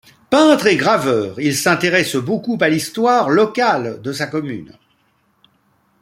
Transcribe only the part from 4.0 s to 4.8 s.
de sa commune.